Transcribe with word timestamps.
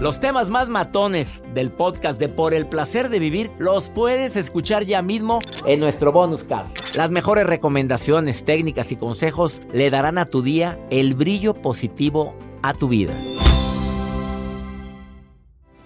Los 0.00 0.18
temas 0.18 0.48
más 0.48 0.70
matones 0.70 1.44
del 1.52 1.70
podcast 1.70 2.18
de 2.18 2.30
Por 2.30 2.54
el 2.54 2.66
placer 2.66 3.10
de 3.10 3.18
vivir 3.18 3.50
los 3.58 3.90
puedes 3.90 4.34
escuchar 4.34 4.86
ya 4.86 5.02
mismo 5.02 5.40
en 5.66 5.78
nuestro 5.78 6.10
bonus 6.10 6.42
cast. 6.42 6.96
Las 6.96 7.10
mejores 7.10 7.46
recomendaciones, 7.46 8.42
técnicas 8.46 8.92
y 8.92 8.96
consejos 8.96 9.60
le 9.74 9.90
darán 9.90 10.16
a 10.16 10.24
tu 10.24 10.40
día 10.40 10.78
el 10.88 11.14
brillo 11.14 11.52
positivo 11.52 12.34
a 12.62 12.72
tu 12.72 12.88
vida. 12.88 13.14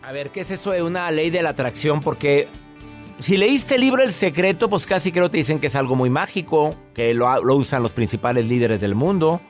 A 0.00 0.12
ver, 0.12 0.30
¿qué 0.30 0.42
es 0.42 0.52
eso 0.52 0.70
de 0.70 0.84
una 0.84 1.10
ley 1.10 1.30
de 1.30 1.42
la 1.42 1.48
atracción? 1.48 1.98
Porque 1.98 2.46
si 3.18 3.36
leíste 3.36 3.74
el 3.74 3.80
libro 3.80 4.00
El 4.00 4.12
Secreto, 4.12 4.68
pues 4.68 4.86
casi 4.86 5.10
creo 5.10 5.24
que 5.24 5.30
te 5.30 5.38
dicen 5.38 5.58
que 5.58 5.66
es 5.66 5.74
algo 5.74 5.96
muy 5.96 6.08
mágico, 6.08 6.72
que 6.94 7.14
lo, 7.14 7.42
lo 7.42 7.56
usan 7.56 7.82
los 7.82 7.94
principales 7.94 8.46
líderes 8.46 8.80
del 8.80 8.94
mundo. 8.94 9.40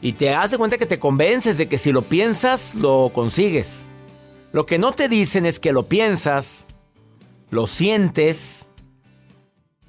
Y 0.00 0.12
te 0.12 0.26
das 0.26 0.56
cuenta 0.56 0.78
que 0.78 0.86
te 0.86 0.98
convences 0.98 1.58
de 1.58 1.68
que 1.68 1.78
si 1.78 1.92
lo 1.92 2.02
piensas, 2.02 2.74
lo 2.74 3.10
consigues. 3.12 3.86
Lo 4.52 4.64
que 4.64 4.78
no 4.78 4.92
te 4.92 5.08
dicen 5.08 5.44
es 5.44 5.58
que 5.58 5.72
lo 5.72 5.88
piensas, 5.88 6.66
lo 7.50 7.66
sientes 7.66 8.68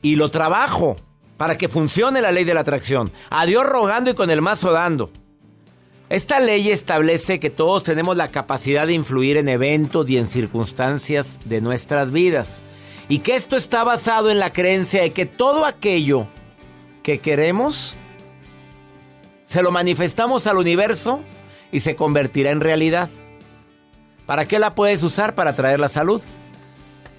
y 0.02 0.16
lo 0.16 0.32
trabajo 0.32 0.96
para 1.38 1.58
que 1.58 1.70
funcione 1.70 2.22
la 2.22 2.32
ley 2.32 2.44
de 2.44 2.54
la 2.54 2.62
atracción. 2.62 3.12
A 3.30 3.46
Dios 3.46 3.66
rogando 3.66 4.10
y 4.12 4.14
con 4.16 4.30
el 4.30 4.42
mazo 4.42 4.72
dando. 4.72 5.12
Esta 6.10 6.40
ley 6.40 6.70
establece 6.70 7.40
que 7.40 7.52
todos 7.52 7.84
tenemos 7.84 8.18
la 8.18 8.30
capacidad 8.30 8.88
de 8.88 8.94
influir 8.94 9.38
en 9.38 9.48
eventos 9.48 10.10
y 10.10 10.18
en 10.18 10.28
circunstancias 10.28 11.40
de 11.46 11.62
nuestras 11.62 12.12
vidas. 12.12 12.62
Y 13.08 13.20
que 13.20 13.36
esto 13.36 13.56
está 13.56 13.84
basado 13.84 14.32
en 14.32 14.40
la 14.40 14.52
creencia 14.52 15.04
de 15.04 15.14
que 15.14 15.28
todo 15.28 15.66
aquello 15.66 16.28
que 17.04 17.20
queremos 17.20 17.96
se 19.50 19.64
lo 19.64 19.72
manifestamos 19.72 20.46
al 20.46 20.58
universo 20.58 21.24
y 21.72 21.80
se 21.80 21.96
convertirá 21.96 22.52
en 22.52 22.62
realidad. 22.62 23.10
¿Para 24.28 24.46
qué 24.48 24.60
la 24.60 24.76
puedes 24.76 25.02
usar? 25.02 25.34
Para 25.34 25.56
traer 25.56 25.80
la 25.80 25.90
salud. 25.90 26.22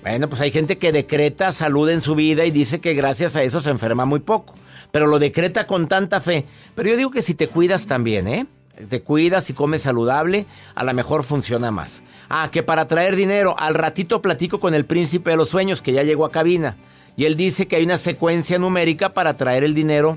Bueno, 0.03 0.29
pues 0.29 0.41
hay 0.41 0.53
gente 0.53 0.79
que 0.79 0.93
decreta 0.93 1.51
salud 1.51 1.91
en 1.91 2.01
su 2.01 2.15
vida 2.15 2.45
y 2.45 2.53
dice 2.53 2.81
que 2.81 2.95
gracias 2.95 3.35
a 3.35 3.43
eso 3.43 3.61
se 3.61 3.71
enferma 3.71 4.05
muy 4.05 4.21
poco. 4.21 4.55
Pero 4.93 5.09
lo 5.09 5.19
decreta 5.19 5.67
con 5.67 5.89
tanta 5.89 6.21
fe. 6.21 6.47
Pero 6.77 6.91
yo 6.91 6.97
digo 6.97 7.11
que 7.11 7.23
si 7.23 7.35
te 7.35 7.49
cuidas 7.49 7.89
también, 7.89 8.29
¿eh? 8.29 8.47
Te 8.89 9.03
cuidas 9.03 9.51
y 9.51 9.53
comes 9.53 9.83
saludable, 9.83 10.47
a 10.77 10.85
lo 10.85 10.95
mejor 10.95 11.25
funciona 11.25 11.73
más. 11.73 12.05
Ah, 12.29 12.49
que 12.53 12.63
para 12.63 12.87
traer 12.87 13.17
dinero, 13.17 13.57
al 13.59 13.75
ratito 13.75 14.23
platico 14.23 14.61
con 14.61 14.75
el 14.75 14.85
príncipe 14.85 15.33
de 15.33 15.37
los 15.37 15.49
sueños 15.49 15.83
que 15.83 15.93
ya 15.93 16.05
llegó 16.05 16.25
a 16.27 16.31
cabina. 16.31 16.77
Y 17.17 17.25
él 17.25 17.37
dice 17.37 17.67
que 17.67 17.75
hay 17.75 17.85
una 17.85 17.99
secuencia 17.99 18.61
numérica 18.61 19.15
para 19.15 19.37
traer 19.37 19.65
el 19.65 19.75
dinero 19.75 20.17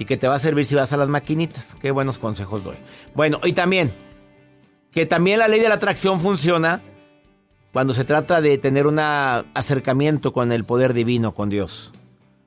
y 0.00 0.06
que 0.06 0.16
te 0.16 0.26
va 0.26 0.36
a 0.36 0.38
servir 0.38 0.64
si 0.64 0.74
vas 0.74 0.94
a 0.94 0.96
las 0.96 1.10
maquinitas. 1.10 1.76
Qué 1.78 1.90
buenos 1.90 2.16
consejos 2.16 2.64
doy. 2.64 2.76
Bueno, 3.14 3.38
y 3.44 3.52
también, 3.52 3.92
que 4.90 5.04
también 5.04 5.38
la 5.38 5.46
ley 5.46 5.60
de 5.60 5.68
la 5.68 5.74
atracción 5.74 6.18
funciona 6.20 6.80
cuando 7.70 7.92
se 7.92 8.04
trata 8.04 8.40
de 8.40 8.56
tener 8.56 8.86
un 8.86 8.98
acercamiento 8.98 10.32
con 10.32 10.52
el 10.52 10.64
poder 10.64 10.94
divino, 10.94 11.34
con 11.34 11.50
Dios. 11.50 11.92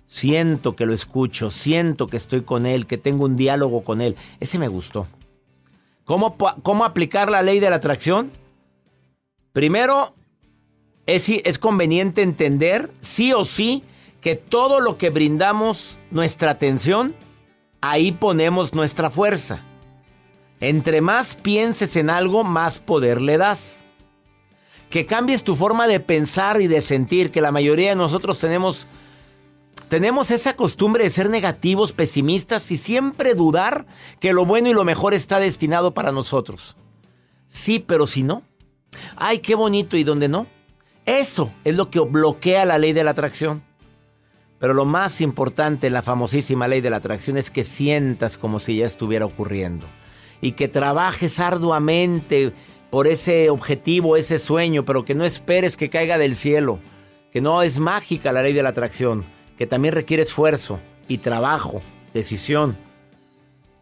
Siento 0.08 0.76
que 0.76 0.88
lo 0.88 0.94
escucho, 0.94 1.52
siento 1.52 2.08
que 2.08 2.18
estoy 2.18 2.42
con 2.42 2.66
Él, 2.66 2.88
que 2.88 2.98
tengo 2.98 3.24
un 3.24 3.36
diálogo 3.36 3.84
con 3.84 4.02
Él. 4.02 4.16
Ese 4.40 4.58
me 4.58 4.68
gustó. 4.68 5.06
¿Cómo, 6.06 6.36
cómo 6.64 6.86
aplicar 6.86 7.30
la 7.30 7.44
ley 7.44 7.59
de 7.59 7.70
la 7.70 7.75
atracción? 7.75 8.31
Primero, 9.53 10.16
es, 11.06 11.30
es 11.30 11.59
conveniente 11.59 12.24
entender, 12.24 12.90
sí 13.00 13.31
o 13.31 13.46
sí, 13.46 13.84
que 14.22 14.35
todo 14.35 14.80
lo 14.80 14.97
que 14.97 15.12
brindamos 15.12 16.00
nuestra 16.09 16.50
atención 16.50 17.14
ahí 17.84 18.14
ponemos 18.14 18.74
nuestra 18.74 19.10
fuerza. 19.10 19.62
Entre 20.62 21.02
más 21.02 21.36
pienses 21.36 21.98
en 21.98 22.10
algo, 22.10 22.46
más 22.46 22.80
poder 22.80 23.22
le 23.22 23.38
das. 23.38 23.84
Que 24.90 25.06
cambies 25.06 25.44
tu 25.44 25.58
forma 25.58 25.86
de 25.88 26.00
pensar 26.00 26.62
y 26.62 26.68
de 26.68 26.80
sentir, 26.80 27.30
que 27.30 27.42
la 27.42 27.52
mayoría 27.52 27.90
de 27.90 27.98
nosotros 27.98 28.40
tenemos 28.40 28.88
tenemos 29.90 30.32
esa 30.32 30.56
costumbre 30.56 31.04
de 31.04 31.10
ser 31.10 31.30
negativos, 31.30 31.92
pesimistas 31.92 32.72
y 32.72 32.78
siempre 32.78 33.36
dudar 33.36 33.86
que 34.22 34.32
lo 34.32 34.46
bueno 34.46 34.70
y 34.70 34.74
lo 34.74 34.86
mejor 34.86 35.14
está 35.14 35.40
destinado 35.40 35.94
para 35.94 36.14
nosotros. 36.14 36.78
Sí, 37.48 37.80
pero 37.80 38.08
si 38.08 38.24
no. 38.24 38.44
Ay, 39.18 39.40
qué 39.40 39.56
bonito 39.56 39.98
y 39.98 40.06
dónde 40.06 40.30
no. 40.30 40.48
Eso 41.06 41.54
es 41.66 41.76
lo 41.76 41.90
que 41.90 42.00
bloquea 42.00 42.66
la 42.66 42.78
ley 42.78 42.94
de 42.94 43.04
la 43.04 43.12
atracción. 43.12 43.62
Pero 44.63 44.74
lo 44.74 44.85
más 44.85 45.19
importante, 45.19 45.90
la 45.90 46.01
famosísima 46.01 46.69
ley 46.69 46.79
de 46.79 46.90
la 46.90 46.96
atracción, 46.96 47.35
es 47.35 47.51
que 47.51 47.66
sientas 47.66 48.38
como 48.38 48.59
si 48.59 48.78
ya 48.78 48.85
estuviera 48.85 49.25
ocurriendo. 49.25 49.85
Y 50.40 50.53
que 50.53 50.69
trabajes 50.69 51.41
arduamente 51.41 52.53
por 52.90 53.07
ese 53.07 53.50
objetivo, 53.50 54.16
ese 54.16 54.40
sueño, 54.40 54.85
pero 54.85 55.03
que 55.03 55.16
no 55.16 55.25
esperes 55.25 55.75
que 55.75 55.90
caiga 55.90 56.18
del 56.18 56.38
cielo. 56.38 56.79
Que 57.34 57.41
no 57.41 57.62
es 57.62 57.78
mágica 57.78 58.31
la 58.31 58.41
ley 58.41 58.53
de 58.53 58.63
la 58.63 58.69
atracción, 58.69 59.25
que 59.57 59.68
también 59.68 59.96
requiere 59.96 60.23
esfuerzo 60.23 60.79
y 61.09 61.18
trabajo, 61.18 61.81
decisión. 62.13 62.78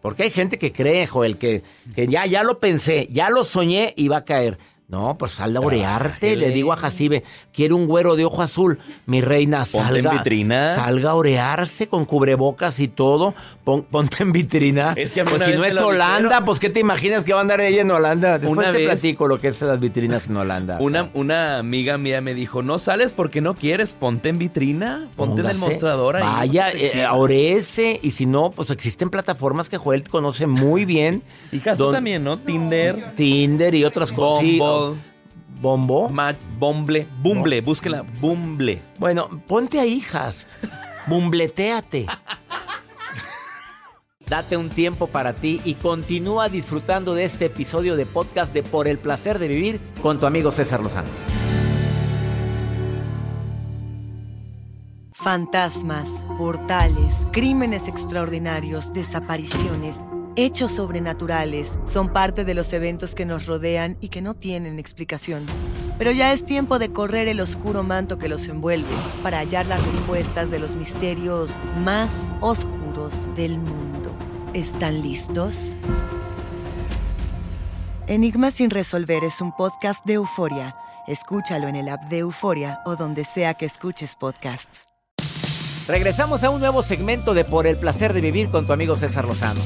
Porque 0.01 0.23
hay 0.23 0.31
gente 0.31 0.57
que 0.57 0.71
cree, 0.71 1.05
Joel, 1.05 1.37
que, 1.37 1.61
que 1.93 2.07
ya, 2.07 2.25
ya 2.25 2.41
lo 2.41 2.57
pensé, 2.57 3.07
ya 3.11 3.29
lo 3.29 3.43
soñé 3.43 3.93
y 3.95 4.07
va 4.07 4.17
a 4.17 4.25
caer. 4.25 4.57
No, 4.91 5.17
pues 5.17 5.31
sal 5.31 5.55
a 5.55 5.61
orearte. 5.61 6.35
Le 6.35 6.49
digo 6.49 6.73
a 6.73 6.75
Jacibe, 6.75 7.23
quiere 7.53 7.73
un 7.73 7.87
güero 7.87 8.17
de 8.17 8.25
ojo 8.25 8.41
azul. 8.41 8.77
Mi 9.05 9.21
reina, 9.21 9.63
salga. 9.63 10.11
en 10.11 10.17
vitrina. 10.17 10.75
Salga 10.75 11.11
a 11.11 11.15
orearse 11.15 11.87
con 11.87 12.03
cubrebocas 12.03 12.77
y 12.81 12.89
todo. 12.89 13.33
ponte 13.63 14.23
en 14.23 14.33
vitrina. 14.33 14.91
Es 14.97 15.13
que 15.13 15.23
pues 15.23 15.43
si 15.43 15.53
no 15.53 15.63
es 15.63 15.79
Holanda, 15.79 16.43
pues 16.43 16.59
¿qué 16.59 16.69
te 16.69 16.81
imaginas 16.81 17.23
que 17.23 17.31
va 17.31 17.39
a 17.39 17.41
andar 17.41 17.61
ella 17.61 17.83
en 17.83 17.89
Holanda? 17.89 18.37
Después 18.37 18.69
te 18.73 18.83
platico 18.83 19.27
lo 19.27 19.39
que 19.39 19.47
es 19.47 19.61
las 19.61 19.79
vitrinas 19.79 20.27
en 20.27 20.35
Holanda. 20.35 20.77
Una, 20.81 21.09
una 21.13 21.59
amiga 21.59 21.97
mía 21.97 22.19
me 22.19 22.33
dijo, 22.33 22.61
no 22.61 22.77
sales 22.77 23.13
porque 23.13 23.39
no 23.39 23.55
quieres, 23.55 23.93
ponte 23.93 24.27
en 24.27 24.39
vitrina, 24.39 25.07
ponte 25.15 25.39
en 25.39 25.47
el 25.47 25.57
mostrador 25.57 26.17
ahí. 26.17 26.23
Vaya, 26.23 26.69
eh, 26.71 27.07
oreese. 27.09 27.97
Y 28.03 28.11
si 28.11 28.25
no, 28.25 28.51
pues 28.51 28.69
existen 28.71 29.09
plataformas 29.09 29.69
que 29.69 29.77
Joel 29.77 30.03
conoce 30.03 30.47
muy 30.47 30.83
bien. 30.83 31.23
Y 31.53 31.59
tú 31.59 31.91
también, 31.91 32.23
¿no? 32.23 32.39
Tinder. 32.39 33.13
Tinder 33.13 33.75
y 33.75 33.83
otras 33.83 34.11
cosas. 34.11 34.45
¿Bombo? 35.61 36.09
bomble, 36.57 37.07
bumble, 37.21 37.61
búsquela, 37.61 38.03
bumble. 38.19 38.81
Bueno, 38.97 39.29
ponte 39.47 39.79
a 39.79 39.85
hijas. 39.85 40.45
Bumbleteate. 41.07 42.07
Date 44.27 44.55
un 44.55 44.69
tiempo 44.69 45.07
para 45.07 45.33
ti 45.33 45.61
y 45.65 45.73
continúa 45.75 46.47
disfrutando 46.47 47.13
de 47.13 47.25
este 47.25 47.45
episodio 47.45 47.97
de 47.97 48.05
podcast 48.05 48.53
de 48.53 48.63
Por 48.63 48.87
el 48.87 48.97
placer 48.97 49.39
de 49.39 49.49
vivir 49.49 49.81
con 50.01 50.19
tu 50.19 50.25
amigo 50.25 50.51
César 50.51 50.81
Lozano. 50.81 51.09
Fantasmas, 55.11 56.25
portales, 56.37 57.27
crímenes 57.31 57.87
extraordinarios, 57.87 58.93
desapariciones 58.93 60.01
Hechos 60.37 60.71
sobrenaturales 60.71 61.77
son 61.85 62.13
parte 62.13 62.45
de 62.45 62.53
los 62.53 62.71
eventos 62.71 63.15
que 63.15 63.25
nos 63.25 63.47
rodean 63.47 63.97
y 63.99 64.07
que 64.07 64.21
no 64.21 64.33
tienen 64.33 64.79
explicación. 64.79 65.45
Pero 65.97 66.11
ya 66.11 66.31
es 66.31 66.45
tiempo 66.45 66.79
de 66.79 66.93
correr 66.93 67.27
el 67.27 67.41
oscuro 67.41 67.83
manto 67.83 68.17
que 68.17 68.29
los 68.29 68.47
envuelve 68.47 68.89
para 69.23 69.39
hallar 69.39 69.65
las 69.65 69.85
respuestas 69.85 70.49
de 70.49 70.59
los 70.59 70.73
misterios 70.75 71.57
más 71.83 72.31
oscuros 72.39 73.27
del 73.35 73.57
mundo. 73.57 74.09
¿Están 74.53 75.01
listos? 75.01 75.75
Enigma 78.07 78.51
sin 78.51 78.69
resolver 78.69 79.25
es 79.25 79.41
un 79.41 79.51
podcast 79.51 80.05
de 80.05 80.13
euforia. 80.13 80.75
Escúchalo 81.07 81.67
en 81.67 81.75
el 81.75 81.89
app 81.89 82.05
de 82.05 82.19
Euforia 82.19 82.79
o 82.85 82.95
donde 82.95 83.25
sea 83.25 83.55
que 83.55 83.65
escuches 83.65 84.15
podcasts. 84.15 84.85
Regresamos 85.87 86.43
a 86.43 86.51
un 86.51 86.61
nuevo 86.61 86.83
segmento 86.83 87.33
de 87.33 87.43
Por 87.43 87.67
el 87.67 87.75
placer 87.75 88.13
de 88.13 88.21
vivir 88.21 88.49
con 88.49 88.65
tu 88.65 88.71
amigo 88.71 88.95
César 88.95 89.25
Lozano. 89.25 89.59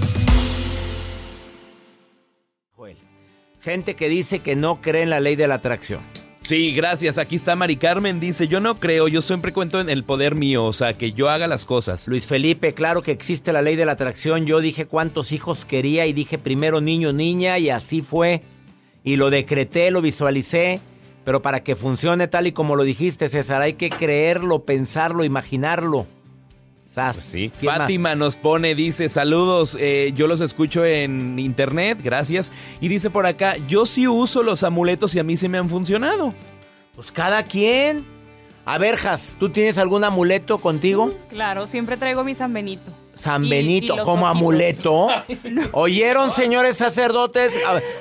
Gente 3.65 3.95
que 3.95 4.09
dice 4.09 4.41
que 4.41 4.55
no 4.55 4.79
cree 4.79 5.01
en 5.01 5.09
la 5.09 5.19
ley 5.19 5.35
de 5.35 5.47
la 5.47 5.55
atracción. 5.55 6.01
Sí, 6.43 6.71
gracias. 6.75 7.17
Aquí 7.17 7.33
está 7.35 7.55
Mari 7.55 7.77
Carmen. 7.77 8.19
Dice, 8.19 8.47
yo 8.47 8.59
no 8.59 8.79
creo, 8.79 9.07
yo 9.07 9.23
siempre 9.23 9.53
cuento 9.53 9.81
en 9.81 9.89
el 9.89 10.03
poder 10.03 10.35
mío, 10.35 10.65
o 10.65 10.71
sea, 10.71 10.99
que 10.99 11.13
yo 11.13 11.29
haga 11.29 11.47
las 11.47 11.65
cosas. 11.65 12.07
Luis 12.07 12.27
Felipe, 12.27 12.75
claro 12.75 13.01
que 13.01 13.11
existe 13.11 13.51
la 13.51 13.63
ley 13.63 13.75
de 13.75 13.87
la 13.87 13.93
atracción. 13.93 14.45
Yo 14.45 14.61
dije 14.61 14.85
cuántos 14.85 15.31
hijos 15.31 15.65
quería 15.65 16.05
y 16.05 16.13
dije 16.13 16.37
primero 16.37 16.79
niño, 16.79 17.11
niña 17.11 17.57
y 17.57 17.71
así 17.71 18.03
fue. 18.03 18.43
Y 19.03 19.15
lo 19.15 19.31
decreté, 19.31 19.89
lo 19.89 20.03
visualicé. 20.03 20.79
Pero 21.23 21.41
para 21.41 21.63
que 21.63 21.75
funcione 21.75 22.27
tal 22.27 22.45
y 22.45 22.51
como 22.51 22.75
lo 22.75 22.83
dijiste, 22.83 23.29
César, 23.29 23.63
hay 23.63 23.73
que 23.73 23.89
creerlo, 23.89 24.63
pensarlo, 24.63 25.23
imaginarlo. 25.23 26.05
Pues 26.95 27.15
sí. 27.17 27.51
Fátima 27.61 28.15
nos 28.15 28.37
pone, 28.37 28.73
dice, 28.73 29.09
saludos, 29.09 29.77
eh, 29.79 30.13
yo 30.15 30.27
los 30.27 30.41
escucho 30.41 30.85
en 30.85 31.37
internet, 31.37 31.99
gracias. 32.01 32.51
Y 32.79 32.87
dice 32.87 33.09
por 33.09 33.25
acá, 33.25 33.57
yo 33.67 33.85
sí 33.85 34.07
uso 34.07 34.43
los 34.43 34.63
amuletos 34.63 35.13
y 35.15 35.19
a 35.19 35.23
mí 35.23 35.37
se 35.37 35.49
me 35.49 35.57
han 35.57 35.69
funcionado. 35.69 36.33
Pues 36.95 37.11
cada 37.11 37.43
quien. 37.43 38.05
A 38.65 38.77
ver, 38.77 38.95
Jas, 38.95 39.35
¿tú 39.39 39.49
tienes 39.49 39.77
algún 39.77 40.03
amuleto 40.03 40.57
contigo? 40.57 41.13
Claro, 41.29 41.67
siempre 41.67 41.97
traigo 41.97 42.23
mi 42.23 42.33
San 42.33 42.51
Benito. 42.51 42.91
San 43.15 43.49
Benito, 43.49 43.97
como 44.03 44.27
amuleto. 44.27 45.07
¿Oyeron, 45.71 46.31
señores 46.31 46.77
sacerdotes? 46.77 47.53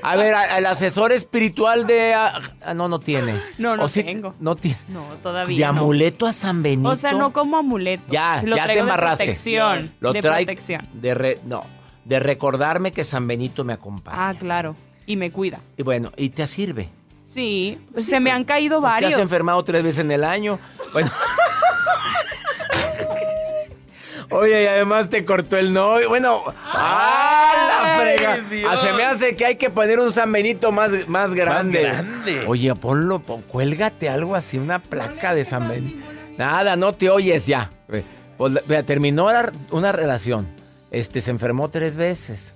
A, 0.03 0.17
ver, 0.17 0.35
el 0.57 0.67
asesor 0.67 1.13
espiritual 1.13 1.87
de... 1.87 2.15
Ah, 2.15 2.43
no, 2.75 2.89
no 2.89 3.01
tiene. 3.01 3.41
No, 3.59 3.77
no 3.77 3.89
tengo. 3.89 4.35
no 4.41 4.57
tiene. 4.57 4.79
No, 4.89 5.07
todavía 5.23 5.57
¿De 5.57 5.65
amuleto 5.65 6.27
a 6.27 6.33
San 6.33 6.63
Benito? 6.63 6.91
O 6.91 6.97
sea, 6.97 7.13
no 7.13 7.33
como 7.33 7.57
amuleto. 7.57 8.05
Ya, 8.13 8.43
ya 8.45 8.67
te 8.67 8.79
embarraste. 8.79 9.25
De 9.25 9.29
protección. 9.29 9.95
Lo 10.01 10.13
de 10.13 10.23
protección. 10.23 10.89
De 10.93 11.41
no, 11.45 11.65
de 12.05 12.21
recordarme 12.21 12.93
que 12.93 13.05
San 13.05 13.27
Benito 13.27 13.65
me 13.65 13.73
acompaña. 13.73 14.29
Ah, 14.29 14.35
claro. 14.35 14.77
Y 15.07 15.17
me 15.17 15.31
cuida. 15.31 15.61
Y 15.77 15.83
bueno, 15.83 16.13
¿y 16.17 16.31
te 16.31 16.47
sirve? 16.47 16.91
Sí, 17.23 17.79
se 17.97 18.21
me 18.21 18.31
han 18.31 18.45
caído 18.45 18.81
pues 18.81 18.93
varios. 18.93 19.11
Te 19.11 19.15
has 19.17 19.23
enfermado 19.23 19.63
tres 19.65 19.83
veces 19.83 20.01
en 20.01 20.11
el 20.11 20.25
año. 20.25 20.59
Bueno. 20.93 21.11
Oye, 24.35 24.65
y 24.65 24.67
además 24.67 25.09
te 25.09 25.25
cortó 25.25 25.57
el 25.57 25.73
novio. 25.73 26.09
Bueno, 26.09 26.43
¡ah, 26.73 27.53
la 27.69 28.03
frega! 28.03 28.69
Ah, 28.69 28.77
se 28.83 28.93
me 28.93 29.05
hace 29.05 29.37
que 29.37 29.47
hay 29.47 29.57
que 29.57 29.71
poner 29.71 30.01
un 30.01 30.13
San 30.13 30.33
Benito 30.33 30.73
más, 30.73 31.07
más 31.07 31.35
grande. 31.35 31.87
Más 31.87 31.99
grande. 31.99 32.45
Oye, 32.49 32.75
ponlo, 32.75 33.21
cuélgate 33.21 34.09
algo 34.09 34.35
así, 34.35 34.59
una 34.59 34.81
placa 34.81 35.35
de 35.35 35.45
San 35.45 35.69
Benito. 35.69 36.05
Nada, 36.37 36.75
no 36.75 36.93
te 36.93 37.11
oyes 37.11 37.47
ya. 37.47 37.71
Pues, 38.37 38.55
terminó 38.85 39.29
una 39.71 39.93
relación. 39.93 40.49
Este, 40.91 41.21
se 41.21 41.31
enfermó 41.31 41.71
tres 41.71 41.95
veces. 41.95 42.55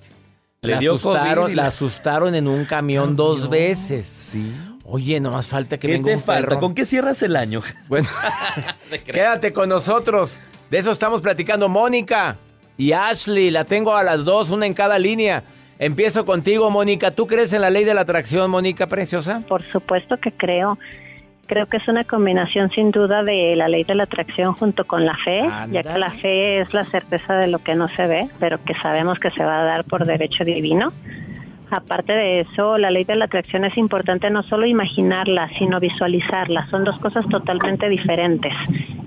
Le 0.62 0.72
la, 0.72 0.78
asustaron, 0.78 1.54
la... 1.54 1.66
asustaron 1.66 2.34
en 2.34 2.48
un 2.48 2.64
camión 2.64 3.14
dos 3.14 3.48
veces. 3.48 4.04
Sí. 4.04 4.52
Oye, 4.84 5.20
no 5.20 5.30
más 5.30 5.46
falta 5.46 5.78
que 5.78 5.86
¿Qué 5.86 5.92
venga 5.92 6.12
te 6.12 6.18
falta? 6.18 6.58
¿Con 6.58 6.74
qué 6.74 6.84
cierras 6.84 7.22
el 7.22 7.36
año? 7.36 7.62
Bueno, 7.88 8.08
quédate 9.04 9.52
con 9.52 9.68
nosotros. 9.68 10.40
De 10.70 10.78
eso 10.78 10.90
estamos 10.90 11.22
platicando. 11.22 11.68
Mónica 11.68 12.36
y 12.76 12.92
Ashley, 12.92 13.50
la 13.50 13.64
tengo 13.64 13.96
a 13.96 14.02
las 14.02 14.24
dos, 14.24 14.50
una 14.50 14.66
en 14.66 14.74
cada 14.74 14.98
línea. 14.98 15.44
Empiezo 15.78 16.24
contigo, 16.24 16.70
Mónica. 16.70 17.10
¿Tú 17.10 17.26
crees 17.26 17.52
en 17.52 17.60
la 17.60 17.70
ley 17.70 17.84
de 17.84 17.94
la 17.94 18.02
atracción, 18.02 18.50
Mónica 18.50 18.86
Preciosa? 18.86 19.42
Por 19.48 19.62
supuesto 19.70 20.16
que 20.18 20.32
creo. 20.32 20.78
Creo 21.46 21.66
que 21.66 21.78
es 21.78 21.88
una 21.88 22.04
combinación 22.04 22.70
sin 22.70 22.90
duda 22.90 23.22
de 23.22 23.56
la 23.56 23.68
ley 23.68 23.84
de 23.84 23.94
la 23.94 24.02
atracción 24.02 24.52
junto 24.52 24.86
con 24.86 25.06
la 25.06 25.16
fe, 25.16 25.48
ya 25.70 25.82
que 25.82 25.98
la 25.98 26.10
fe 26.10 26.60
es 26.60 26.74
la 26.74 26.84
certeza 26.84 27.34
de 27.34 27.46
lo 27.46 27.60
que 27.60 27.74
no 27.74 27.88
se 27.96 28.06
ve, 28.06 28.28
pero 28.38 28.62
que 28.64 28.74
sabemos 28.74 29.18
que 29.18 29.30
se 29.30 29.42
va 29.42 29.62
a 29.62 29.64
dar 29.64 29.84
por 29.84 30.04
derecho 30.04 30.44
divino. 30.44 30.92
Aparte 31.70 32.12
de 32.12 32.40
eso, 32.40 32.78
la 32.78 32.90
ley 32.90 33.04
de 33.04 33.14
la 33.14 33.26
atracción 33.26 33.64
es 33.64 33.76
importante 33.76 34.30
no 34.30 34.42
solo 34.42 34.66
imaginarla, 34.66 35.50
sino 35.58 35.80
visualizarla. 35.80 36.66
Son 36.70 36.84
dos 36.84 36.98
cosas 36.98 37.28
totalmente 37.28 37.88
diferentes. 37.88 38.54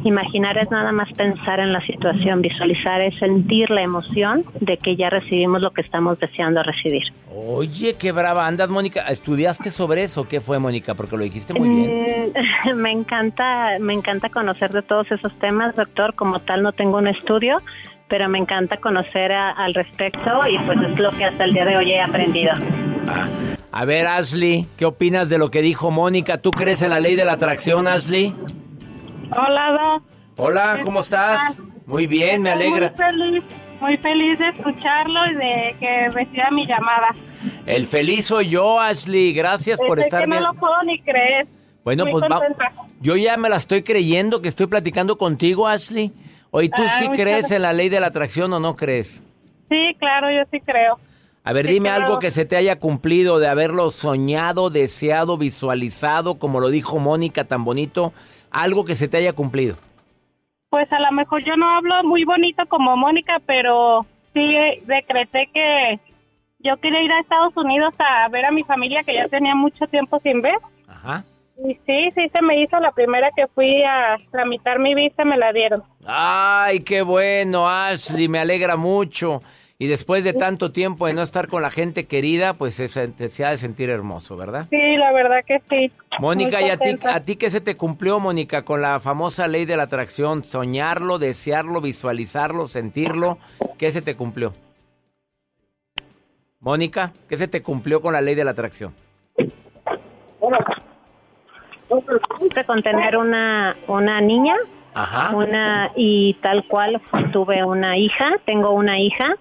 Imaginar 0.03 0.57
es 0.57 0.69
nada 0.71 0.91
más 0.91 1.11
pensar 1.13 1.59
en 1.59 1.73
la 1.73 1.81
situación, 1.81 2.41
visualizar 2.41 3.01
es 3.01 3.17
sentir 3.19 3.69
la 3.69 3.81
emoción 3.81 4.45
de 4.59 4.77
que 4.77 4.95
ya 4.95 5.09
recibimos 5.09 5.61
lo 5.61 5.71
que 5.71 5.81
estamos 5.81 6.19
deseando 6.19 6.63
recibir. 6.63 7.03
Oye, 7.33 7.95
qué 7.95 8.11
brava 8.11 8.45
andas, 8.45 8.69
Mónica. 8.69 9.01
¿Estudiaste 9.01 9.71
sobre 9.71 10.03
eso? 10.03 10.27
¿Qué 10.27 10.41
fue, 10.41 10.59
Mónica? 10.59 10.95
Porque 10.95 11.17
lo 11.17 11.23
dijiste 11.23 11.53
muy 11.53 11.69
bien. 11.69 12.33
Mm, 12.33 12.75
me 12.75 12.91
encanta, 12.91 13.77
me 13.79 13.93
encanta 13.93 14.29
conocer 14.29 14.71
de 14.71 14.81
todos 14.81 15.11
esos 15.11 15.33
temas, 15.39 15.75
doctor. 15.75 16.15
Como 16.15 16.39
tal, 16.41 16.63
no 16.63 16.71
tengo 16.73 16.97
un 16.97 17.07
estudio, 17.07 17.57
pero 18.11 18.27
me 18.27 18.39
encanta 18.39 18.75
conocer 18.75 19.31
al 19.31 19.73
respecto 19.73 20.45
y 20.45 20.59
pues 20.65 20.77
es 20.81 20.99
lo 20.99 21.11
que 21.11 21.23
hasta 21.23 21.45
el 21.45 21.53
día 21.53 21.63
de 21.63 21.77
hoy 21.77 21.91
he 21.93 22.01
aprendido. 22.01 22.51
Ah. 23.07 23.29
A 23.71 23.85
ver, 23.85 24.05
Ashley, 24.05 24.67
¿qué 24.75 24.83
opinas 24.83 25.29
de 25.29 25.37
lo 25.37 25.49
que 25.49 25.61
dijo 25.61 25.91
Mónica? 25.91 26.37
¿Tú 26.37 26.51
crees 26.51 26.81
en 26.81 26.89
la 26.89 26.99
ley 26.99 27.15
de 27.15 27.23
la 27.23 27.31
atracción, 27.31 27.87
Ashley? 27.87 28.35
Hola, 29.31 29.71
Doc. 29.71 30.03
Hola, 30.35 30.79
¿cómo 30.83 30.99
estás? 30.99 31.57
Muy 31.85 32.05
bien, 32.05 32.41
me 32.41 32.51
alegra. 32.51 32.89
Muy 32.89 32.97
feliz, 32.97 33.43
muy 33.79 33.97
feliz 33.97 34.39
de 34.39 34.49
escucharlo 34.49 35.27
y 35.27 35.35
de 35.35 35.75
que 35.79 36.09
reciba 36.09 36.51
mi 36.51 36.67
llamada. 36.67 37.15
El 37.65 37.85
feliz 37.85 38.25
soy 38.25 38.49
yo, 38.49 38.77
Ashley. 38.77 39.31
Gracias 39.31 39.79
por 39.79 40.01
estar 40.01 40.23
que 40.23 40.27
no 40.27 40.41
lo 40.41 40.53
puedo 40.55 40.83
ni 40.83 40.99
creer. 40.99 41.47
Bueno, 41.85 42.05
pues 42.11 42.25
yo 42.99 43.15
ya 43.15 43.37
me 43.37 43.47
la 43.47 43.55
estoy 43.55 43.83
creyendo 43.83 44.41
que 44.41 44.49
estoy 44.49 44.67
platicando 44.67 45.17
contigo, 45.17 45.65
Ashley. 45.65 46.11
Oye, 46.51 46.69
¿tú 46.69 46.83
sí 47.00 47.09
crees 47.09 47.50
en 47.51 47.62
la 47.62 47.74
ley 47.74 47.89
de 47.89 48.00
la 48.00 48.07
atracción 48.07 48.51
o 48.53 48.59
no 48.59 48.75
crees? 48.75 49.24
Sí, 49.69 49.95
claro, 49.98 50.30
yo 50.30 50.44
sí 50.51 50.59
creo. 50.59 51.00
A 51.44 51.53
ver, 51.53 51.65
dime 51.65 51.89
algo 51.89 52.19
que 52.19 52.30
se 52.30 52.45
te 52.45 52.56
haya 52.56 52.77
cumplido 52.77 53.39
de 53.39 53.48
haberlo 53.48 53.89
soñado, 53.89 54.69
deseado, 54.69 55.38
visualizado, 55.38 56.36
como 56.36 56.59
lo 56.59 56.69
dijo 56.69 57.00
Mónica 57.00 57.45
tan 57.45 57.63
bonito, 57.63 58.13
algo 58.51 58.86
que 58.86 58.95
se 58.95 59.07
te 59.07 59.18
haya 59.18 59.33
cumplido. 59.33 59.75
Pues 60.69 60.92
a 60.92 61.00
lo 61.00 61.12
mejor 61.12 61.44
yo 61.44 61.56
no 61.56 61.69
hablo 61.69 62.03
muy 62.03 62.25
bonito 62.25 62.65
como 62.68 62.95
Mónica, 62.95 63.42
pero 63.45 64.06
sí 64.33 64.56
decreté 64.86 65.50
que 65.53 66.00
yo 66.59 66.77
quería 66.77 67.01
ir 67.01 67.12
a 67.12 67.21
Estados 67.21 67.56
Unidos 67.57 67.94
a 67.98 68.27
ver 68.30 68.45
a 68.45 68.51
mi 68.51 68.63
familia 68.63 69.03
que 69.03 69.15
ya 69.15 69.27
tenía 69.27 69.56
mucho 69.56 69.88
tiempo 69.88 70.19
sin 70.21 70.42
ver. 70.42 70.57
Ajá. 70.88 71.24
Y 71.57 71.74
sí, 71.86 72.12
sí 72.15 72.31
se 72.33 72.42
me 72.42 72.59
hizo 72.59 72.80
la 72.80 72.92
primera 72.92 73.30
que 73.36 73.48
fui 73.48 73.83
a 73.83 74.18
tramitar 74.31 74.80
mi 74.80 74.95
visa, 74.95 75.24
me 75.25 75.38
la 75.38 75.53
dieron. 75.53 75.83
Ay, 76.06 76.81
qué 76.81 77.01
bueno, 77.01 77.69
Ashley, 77.69 78.27
me 78.27 78.39
alegra 78.39 78.75
mucho. 78.75 79.42
Y 79.77 79.88
después 79.88 80.24
de 80.24 80.33
tanto 80.33 80.71
tiempo 80.71 81.07
de 81.07 81.13
no 81.13 81.24
estar 81.24 81.48
con 81.48 81.63
la 81.63 81.71
gente 81.71 82.06
querida, 82.06 82.53
pues 82.53 82.75
se, 82.75 82.88
se 82.88 83.45
ha 83.45 83.50
de 83.50 83.57
sentir 83.57 83.89
hermoso, 83.89 84.38
¿verdad? 84.38 84.68
Sí, 84.69 84.95
la 84.95 85.12
verdad 85.12 85.44
que 85.44 85.59
sí. 85.71 85.92
Mónica, 86.19 86.62
¿y 86.62 86.69
a 86.69 86.77
ti, 86.77 87.00
a 87.03 87.19
ti 87.21 87.36
qué 87.36 87.50
se 87.50 87.62
te 87.62 87.75
cumplió, 87.75 88.19
Mónica, 88.19 88.63
con 88.63 88.81
la 88.81 89.00
famosa 89.00 89.48
ley 89.48 89.65
de 89.65 89.77
la 89.77 89.83
atracción? 89.83 90.44
Soñarlo, 90.44 91.18
desearlo, 91.18 91.81
visualizarlo, 91.81 92.68
sentirlo. 92.68 93.39
¿Qué 93.80 93.89
se 93.92 94.03
te 94.03 94.15
cumplió? 94.15 94.53
Mónica, 96.59 97.12
¿qué 97.27 97.38
se 97.38 97.48
te 97.48 97.63
cumplió 97.63 98.03
con 98.03 98.13
la 98.13 98.21
ley 98.21 98.36
de 98.36 98.45
la 98.45 98.51
atracción? 98.51 98.94
Con 102.65 102.81
tener 102.81 103.17
una, 103.17 103.75
una 103.88 104.21
niña, 104.21 104.55
una 105.33 105.91
y 105.95 106.35
tal 106.41 106.65
cual 106.67 107.01
tuve 107.31 107.63
una 107.63 107.98
hija, 107.98 108.38
tengo 108.45 108.71
una 108.71 109.00
hija. 109.00 109.36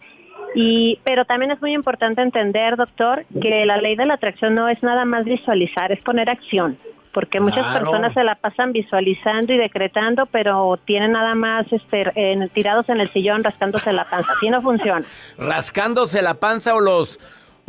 Y, 0.55 0.99
pero 1.05 1.25
también 1.25 1.53
es 1.53 1.61
muy 1.61 1.73
importante 1.75 2.23
entender, 2.23 2.77
doctor, 2.77 3.25
que 3.41 3.65
la 3.65 3.77
ley 3.77 3.95
de 3.95 4.07
la 4.07 4.15
atracción 4.15 4.55
no 4.55 4.69
es 4.69 4.83
nada 4.83 5.05
más 5.05 5.25
visualizar, 5.25 5.93
es 5.93 6.03
poner 6.03 6.29
acción 6.29 6.77
porque 7.13 7.41
muchas 7.41 7.67
personas 7.77 8.15
se 8.15 8.23
la 8.23 8.37
pasan 8.37 8.73
visualizando 8.73 9.53
y 9.53 9.59
decretando, 9.59 10.27
pero 10.27 10.79
tienen 10.85 11.13
nada 11.13 11.35
más 11.35 11.67
este, 11.73 12.13
tirados 12.55 12.89
en 12.89 13.01
el 13.01 13.13
sillón 13.13 13.43
rascándose 13.43 13.93
la 13.93 14.05
panza. 14.05 14.33
Así 14.33 14.49
no 14.49 14.63
funciona. 14.63 15.05
Rascándose 15.37 16.23
la 16.23 16.35
panza 16.35 16.75
o 16.75 16.81
los 16.81 17.19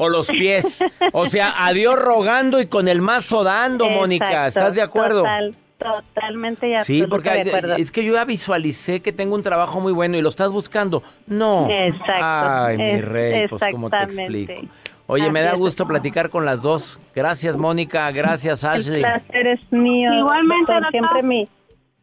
o 0.01 0.10
los 0.10 0.27
pies. 0.29 0.84
O 1.13 1.27
sea, 1.27 1.53
a 1.65 1.74
Dios 1.74 1.98
rogando 2.00 2.60
y 2.60 2.65
con 2.65 2.88
el 2.88 3.01
mazo 3.01 3.43
dando, 3.43 3.88
Mónica. 3.89 4.48
¿Estás 4.48 4.75
de 4.75 4.81
acuerdo? 4.81 5.24
totalmente 5.77 6.70
y 6.70 6.84
Sí, 6.84 7.05
porque 7.10 7.43
es 7.77 7.91
que 7.91 8.03
yo 8.03 8.13
ya 8.13 8.24
visualicé 8.24 9.01
que 9.01 9.12
tengo 9.12 9.34
un 9.34 9.41
trabajo 9.41 9.79
muy 9.79 9.91
bueno 9.91 10.15
y 10.15 10.22
lo 10.22 10.29
estás 10.29 10.51
buscando. 10.51 11.01
No. 11.25 11.67
Exacto. 11.70 12.13
Ay, 12.24 12.77
mi 12.77 13.01
rey, 13.01 13.48
pues 13.48 13.62
cómo 13.72 13.89
te 13.89 13.98
explico. 13.98 14.53
Oye, 15.08 15.29
me 15.29 15.41
da 15.41 15.53
gusto 15.53 15.86
platicar 15.86 16.29
con 16.29 16.46
las 16.46 16.62
dos. 16.62 17.00
Gracias, 17.15 17.58
Mónica. 17.58 18.10
Gracias, 18.12 18.63
Ashley. 18.63 19.03
El 19.03 19.12
placer 19.12 19.48
es 19.48 19.72
mío. 19.72 20.13
Igualmente, 20.13 20.74
siempre 20.91 21.24
mi 21.24 21.50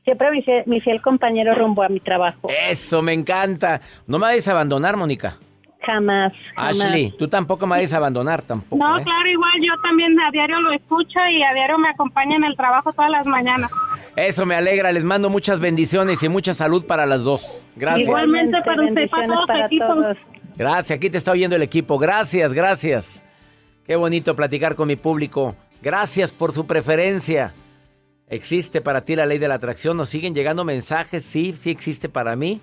siempre 0.05 0.31
mi 0.31 0.43
fiel, 0.43 0.63
mi 0.67 0.81
fiel 0.81 1.03
compañero 1.03 1.55
rumbo 1.55 1.83
a 1.83 1.89
mi 1.89 2.01
trabajo. 2.01 2.49
Eso, 2.69 3.03
me 3.03 3.13
encanta. 3.13 3.81
No 4.07 4.19
me 4.19 4.27
vayas 4.27 4.49
a 4.49 4.53
abandonar, 4.53 4.97
Mónica. 4.97 5.37
Jamás, 5.81 6.33
Ashley, 6.57 7.15
tú 7.17 7.29
tampoco 7.29 7.67
me 7.67 7.77
vayas 7.77 7.93
a 7.93 7.99
abandonar 7.99 8.43
tampoco. 8.43 8.85
No, 8.85 8.99
¿eh? 8.99 9.03
claro, 9.05 9.29
igual 9.29 9.53
yo 9.63 9.73
también 9.81 10.19
a 10.21 10.31
diario 10.31 10.61
lo 10.61 10.73
escucho 10.73 11.21
y 11.31 11.43
a 11.43 11.55
diario 11.55 11.79
me 11.79 11.89
acompaña 11.89 12.37
en 12.37 12.45
el 12.45 12.57
trabajo 12.57 12.93
todas 12.93 13.11
las 13.11 13.27
mañanas. 13.27 13.71
Eso 14.17 14.45
me 14.45 14.57
alegra, 14.57 14.91
les 14.91 15.05
mando 15.05 15.31
muchas 15.31 15.61
bendiciones 15.61 16.23
y 16.23 16.29
mucha 16.29 16.53
salud 16.53 16.85
para 16.85 17.07
las 17.07 17.23
dos. 17.23 17.67
Gracias. 17.77 18.09
Igualmente 18.09 18.61
para 18.63 18.85
usted, 18.85 19.09
para 19.09 19.27
todos 19.29 19.47
para 19.47 19.69
Todos. 19.69 20.17
Gracias, 20.57 20.97
aquí 20.97 21.09
te 21.09 21.19
está 21.19 21.31
oyendo 21.31 21.55
el 21.55 21.63
equipo. 21.63 21.99
Gracias, 21.99 22.53
gracias. 22.53 23.25
Qué 23.87 23.95
bonito 23.95 24.35
platicar 24.35 24.75
con 24.75 24.89
mi 24.89 24.97
público. 24.97 25.55
Gracias 25.81 26.33
por 26.33 26.53
su 26.53 26.67
preferencia. 26.67 27.55
¿Existe 28.27 28.81
para 28.81 29.03
ti 29.03 29.15
la 29.17 29.25
ley 29.25 29.39
de 29.39 29.49
la 29.49 29.55
atracción? 29.55 29.97
¿Nos 29.97 30.09
siguen 30.09 30.35
llegando 30.35 30.65
mensajes? 30.65 31.25
Sí, 31.25 31.55
sí 31.57 31.71
existe 31.71 32.09
para 32.09 32.37
mí. 32.37 32.61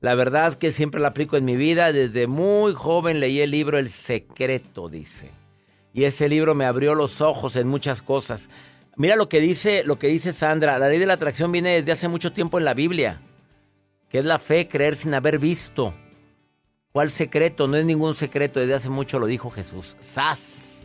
La 0.00 0.14
verdad 0.14 0.48
es 0.48 0.56
que 0.56 0.72
siempre 0.72 1.00
la 1.00 1.08
aplico 1.08 1.36
en 1.36 1.44
mi 1.44 1.56
vida. 1.56 1.92
Desde 1.92 2.26
muy 2.26 2.74
joven 2.74 3.20
leí 3.20 3.40
el 3.40 3.50
libro 3.50 3.78
El 3.78 3.90
Secreto, 3.90 4.88
dice. 4.88 5.30
Y 5.92 6.04
ese 6.04 6.28
libro 6.28 6.54
me 6.54 6.66
abrió 6.66 6.94
los 6.94 7.20
ojos 7.20 7.56
en 7.56 7.68
muchas 7.68 8.02
cosas. 8.02 8.50
Mira 8.96 9.16
lo 9.16 9.28
que 9.28 9.40
dice, 9.40 9.82
lo 9.84 9.98
que 9.98 10.08
dice 10.08 10.32
Sandra. 10.32 10.78
La 10.78 10.88
ley 10.88 10.98
de 10.98 11.06
la 11.06 11.14
atracción 11.14 11.50
viene 11.52 11.70
desde 11.70 11.92
hace 11.92 12.08
mucho 12.08 12.32
tiempo 12.32 12.58
en 12.58 12.64
la 12.64 12.74
Biblia. 12.74 13.22
Que 14.10 14.18
es 14.18 14.24
la 14.24 14.38
fe, 14.38 14.68
creer 14.68 14.96
sin 14.96 15.14
haber 15.14 15.38
visto. 15.38 15.94
¿Cuál 16.92 17.10
secreto? 17.10 17.66
No 17.66 17.76
es 17.76 17.84
ningún 17.84 18.14
secreto. 18.14 18.60
Desde 18.60 18.74
hace 18.74 18.90
mucho 18.90 19.18
lo 19.18 19.26
dijo 19.26 19.50
Jesús. 19.50 19.96
¡Sas! 20.00 20.75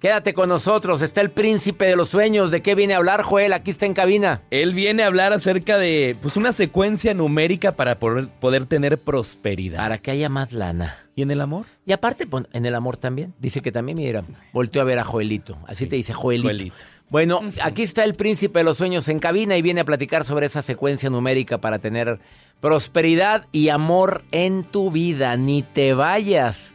Quédate 0.00 0.32
con 0.32 0.48
nosotros, 0.48 1.02
está 1.02 1.20
el 1.20 1.30
príncipe 1.30 1.84
de 1.84 1.94
los 1.94 2.08
sueños. 2.08 2.50
¿De 2.50 2.62
qué 2.62 2.74
viene 2.74 2.94
a 2.94 2.96
hablar, 2.96 3.22
Joel? 3.22 3.52
Aquí 3.52 3.70
está 3.70 3.84
en 3.84 3.92
cabina. 3.92 4.40
Él 4.50 4.72
viene 4.72 5.02
a 5.02 5.08
hablar 5.08 5.34
acerca 5.34 5.76
de 5.76 6.16
pues, 6.22 6.38
una 6.38 6.54
secuencia 6.54 7.12
numérica 7.12 7.72
para 7.72 7.98
poder, 7.98 8.28
poder 8.28 8.64
tener 8.64 8.96
prosperidad. 8.96 9.76
Para 9.76 9.98
que 9.98 10.10
haya 10.10 10.30
más 10.30 10.52
lana. 10.52 10.96
¿Y 11.14 11.20
en 11.20 11.30
el 11.30 11.42
amor? 11.42 11.66
Y 11.84 11.92
aparte, 11.92 12.26
pues, 12.26 12.46
en 12.54 12.64
el 12.64 12.74
amor 12.74 12.96
también. 12.96 13.34
Dice 13.40 13.60
que 13.60 13.72
también, 13.72 13.98
mira, 13.98 14.24
volteó 14.54 14.80
a 14.80 14.86
ver 14.86 14.98
a 14.98 15.04
Joelito. 15.04 15.58
Así 15.66 15.86
te 15.86 15.96
dice 15.96 16.14
Joelito. 16.14 16.48
Joelito. 16.48 16.76
Bueno, 17.10 17.42
aquí 17.62 17.82
está 17.82 18.04
el 18.04 18.14
príncipe 18.14 18.60
de 18.60 18.64
los 18.64 18.78
sueños 18.78 19.06
en 19.08 19.18
cabina 19.18 19.58
y 19.58 19.62
viene 19.62 19.82
a 19.82 19.84
platicar 19.84 20.24
sobre 20.24 20.46
esa 20.46 20.62
secuencia 20.62 21.10
numérica 21.10 21.58
para 21.58 21.78
tener 21.78 22.20
prosperidad 22.62 23.44
y 23.52 23.68
amor 23.68 24.24
en 24.30 24.64
tu 24.64 24.90
vida. 24.90 25.36
Ni 25.36 25.62
te 25.62 25.92
vayas. 25.92 26.72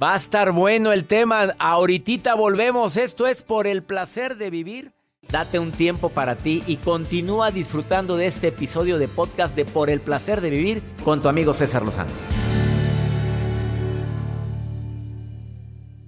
Va 0.00 0.12
a 0.12 0.16
estar 0.16 0.52
bueno 0.52 0.92
el 0.92 1.06
tema. 1.06 1.54
Ahorita 1.58 2.36
volvemos. 2.36 2.96
Esto 2.96 3.26
es 3.26 3.42
por 3.42 3.66
el 3.66 3.82
placer 3.82 4.36
de 4.36 4.48
vivir. 4.48 4.92
Date 5.28 5.58
un 5.58 5.72
tiempo 5.72 6.08
para 6.08 6.36
ti 6.36 6.62
y 6.68 6.76
continúa 6.76 7.50
disfrutando 7.50 8.16
de 8.16 8.26
este 8.26 8.48
episodio 8.48 8.98
de 8.98 9.08
podcast 9.08 9.56
de 9.56 9.64
Por 9.64 9.90
el 9.90 10.00
placer 10.00 10.40
de 10.40 10.50
vivir 10.50 10.82
con 11.04 11.20
tu 11.20 11.28
amigo 11.28 11.52
César 11.52 11.82
Lozano. 11.82 12.10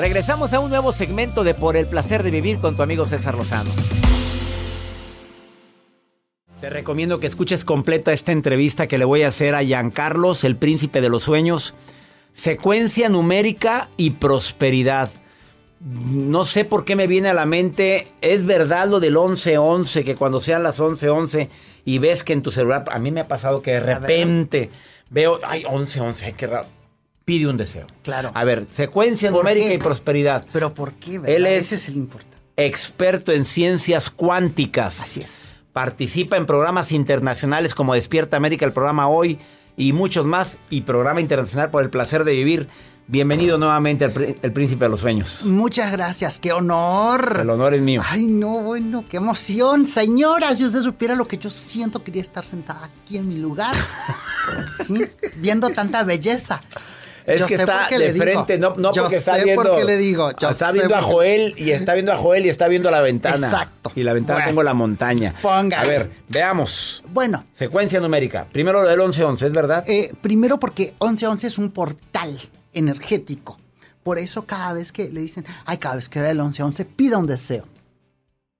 Regresamos 0.00 0.54
a 0.54 0.60
un 0.60 0.70
nuevo 0.70 0.92
segmento 0.92 1.44
de 1.44 1.52
Por 1.52 1.76
el 1.76 1.86
placer 1.86 2.22
de 2.22 2.30
vivir 2.30 2.58
con 2.58 2.74
tu 2.74 2.82
amigo 2.82 3.04
César 3.04 3.34
Lozano. 3.34 3.70
Te 6.58 6.70
recomiendo 6.70 7.20
que 7.20 7.26
escuches 7.26 7.66
completa 7.66 8.10
esta 8.10 8.32
entrevista 8.32 8.86
que 8.86 8.96
le 8.96 9.04
voy 9.04 9.24
a 9.24 9.28
hacer 9.28 9.54
a 9.54 9.62
Giancarlos, 9.62 10.44
el 10.44 10.56
príncipe 10.56 11.02
de 11.02 11.10
los 11.10 11.24
sueños. 11.24 11.74
Secuencia 12.32 13.10
numérica 13.10 13.90
y 13.98 14.12
prosperidad. 14.12 15.10
No 15.80 16.46
sé 16.46 16.64
por 16.64 16.86
qué 16.86 16.96
me 16.96 17.06
viene 17.06 17.28
a 17.28 17.34
la 17.34 17.44
mente, 17.44 18.08
es 18.22 18.46
verdad 18.46 18.88
lo 18.88 19.00
del 19.00 19.18
1111, 19.18 20.02
que 20.02 20.16
cuando 20.16 20.40
sean 20.40 20.62
las 20.62 20.80
1111 20.80 21.50
y 21.84 21.98
ves 21.98 22.24
que 22.24 22.32
en 22.32 22.40
tu 22.40 22.50
celular, 22.50 22.84
a 22.90 22.98
mí 22.98 23.10
me 23.10 23.20
ha 23.20 23.28
pasado 23.28 23.60
que 23.60 23.72
de 23.72 23.80
repente 23.80 24.70
veo, 25.10 25.40
ay, 25.44 25.64
1111, 25.64 26.32
qué 26.32 26.46
raro 26.46 26.79
pide 27.30 27.46
un 27.46 27.56
deseo. 27.56 27.86
Claro. 28.02 28.32
A 28.34 28.42
ver, 28.42 28.66
secuencia 28.72 29.30
numérica 29.30 29.72
y 29.72 29.78
prosperidad. 29.78 30.44
Pero 30.52 30.74
¿por 30.74 30.94
qué? 30.94 31.20
¿verdad? 31.20 31.36
Él 31.36 31.46
es 31.46 31.66
Ese 31.66 31.74
es 31.76 31.88
el 31.90 31.96
importante. 31.96 32.36
experto 32.56 33.30
en 33.30 33.44
ciencias 33.44 34.10
cuánticas. 34.10 35.00
Así 35.00 35.20
es. 35.20 35.30
Participa 35.72 36.36
en 36.36 36.44
programas 36.46 36.90
internacionales 36.90 37.72
como 37.76 37.94
Despierta 37.94 38.36
América, 38.36 38.66
el 38.66 38.72
programa 38.72 39.06
Hoy 39.08 39.38
y 39.76 39.92
muchos 39.92 40.26
más, 40.26 40.58
y 40.70 40.80
programa 40.80 41.20
internacional 41.20 41.70
por 41.70 41.84
el 41.84 41.90
placer 41.90 42.24
de 42.24 42.32
vivir. 42.32 42.66
Bienvenido 43.06 43.58
nuevamente 43.58 44.04
al 44.04 44.12
pr- 44.12 44.36
el 44.42 44.52
príncipe 44.52 44.84
de 44.84 44.88
los 44.88 45.00
sueños. 45.00 45.42
Muchas 45.44 45.90
gracias, 45.92 46.38
qué 46.40 46.52
honor. 46.52 47.38
El 47.42 47.50
honor 47.50 47.74
es 47.74 47.80
mío. 47.80 48.02
Ay, 48.08 48.26
no, 48.26 48.60
bueno, 48.60 49.04
qué 49.08 49.16
emoción. 49.18 49.86
Señora, 49.86 50.54
si 50.56 50.64
usted 50.64 50.82
supiera 50.82 51.14
lo 51.14 51.26
que 51.26 51.38
yo 51.38 51.48
siento, 51.50 52.02
quería 52.04 52.22
estar 52.22 52.44
sentada 52.44 52.86
aquí 53.04 53.16
en 53.18 53.28
mi 53.28 53.36
lugar. 53.36 53.74
sí, 54.84 55.04
viendo 55.36 55.70
tanta 55.70 56.02
belleza. 56.04 56.60
Es 57.26 57.40
Yo 57.40 57.46
que 57.46 57.54
está 57.54 57.86
de 57.90 58.12
digo. 58.12 58.24
frente, 58.24 58.58
no, 58.58 58.72
no 58.76 58.92
Yo 58.92 59.02
porque 59.02 59.16
está 59.16 59.36
viendo. 59.36 59.62
por 59.62 59.76
qué 59.76 59.84
le 59.84 59.96
digo. 59.98 60.30
Yo 60.38 60.48
está 60.50 60.72
viendo 60.72 60.94
a 60.96 61.02
Joel 61.02 61.54
y 61.56 61.70
está 61.72 61.94
viendo 61.94 62.12
a 62.12 62.16
Joel 62.16 62.46
y 62.46 62.48
está 62.48 62.66
viendo 62.68 62.90
la 62.90 63.00
ventana. 63.00 63.46
Exacto. 63.46 63.92
Y 63.94 64.02
la 64.02 64.12
ventana 64.12 64.38
Bueno. 64.38 64.48
tengo 64.50 64.62
la 64.62 64.74
montaña. 64.74 65.34
Póngale. 65.42 65.76
A 65.76 65.82
ver, 65.88 66.10
veamos. 66.28 67.04
Bueno, 67.12 67.44
Secuencia 67.52 68.00
numérica. 68.00 68.46
Primero 68.50 68.82
lo 68.82 68.88
del 68.88 68.98
1111, 68.98 69.46
¿es 69.46 69.52
verdad? 69.52 69.84
eh, 69.86 70.12
primero 70.20 70.58
porque 70.58 70.94
1111 71.00 71.46
es 71.46 71.58
un 71.58 71.70
portal 71.70 72.38
energético. 72.72 73.58
Por 74.02 74.18
eso 74.18 74.46
cada 74.46 74.72
vez 74.72 74.92
que 74.92 75.10
le 75.10 75.20
dicen, 75.20 75.44
ay, 75.66 75.76
cada 75.78 75.96
vez 75.96 76.08
que 76.08 76.20
ve 76.20 76.30
el 76.30 76.38
1111, 76.38 76.84
pida 76.86 77.18
un 77.18 77.26
deseo. 77.26 77.64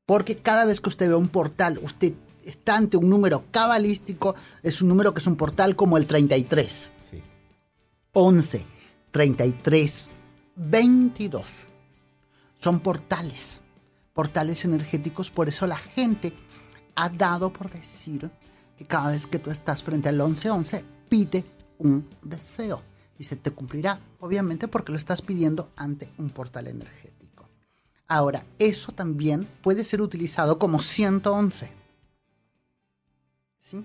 Porque 0.06 0.36
cada 0.38 0.64
vez 0.64 0.80
que 0.80 0.88
usted 0.88 1.08
ve 1.08 1.14
un 1.14 1.28
portal, 1.28 1.78
usted 1.82 2.12
está 2.44 2.76
ante 2.76 2.96
un 2.96 3.08
número 3.08 3.44
cabalístico, 3.50 4.34
es 4.62 4.82
un 4.82 4.88
número 4.88 5.14
que 5.14 5.20
es 5.20 5.26
un 5.26 5.36
portal 5.36 5.76
como 5.76 5.96
el 5.96 6.06
33. 6.06 6.92
Sí. 8.12 8.18
11, 8.18 8.66
33, 9.10 10.10
22. 10.56 11.44
Son 12.56 12.80
portales, 12.80 13.60
portales 14.12 14.64
energéticos, 14.64 15.30
por 15.30 15.48
eso 15.48 15.66
la 15.66 15.78
gente 15.78 16.32
ha 16.94 17.08
dado 17.08 17.52
por 17.52 17.70
decir 17.70 18.30
que 18.76 18.84
cada 18.84 19.10
vez 19.10 19.26
que 19.26 19.38
tú 19.38 19.50
estás 19.50 19.82
frente 19.82 20.08
al 20.08 20.16
1111, 20.16 20.84
pide 21.08 21.44
un 21.78 22.08
deseo 22.22 22.82
y 23.18 23.24
se 23.24 23.36
te 23.36 23.50
cumplirá, 23.50 24.00
obviamente 24.20 24.68
porque 24.68 24.92
lo 24.92 24.98
estás 24.98 25.22
pidiendo 25.22 25.70
ante 25.76 26.10
un 26.18 26.30
portal 26.30 26.66
energético. 26.66 27.48
Ahora, 28.08 28.44
eso 28.58 28.92
también 28.92 29.46
puede 29.62 29.84
ser 29.84 30.00
utilizado 30.00 30.58
como 30.58 30.82
111. 30.82 31.70
¿Sí? 33.60 33.84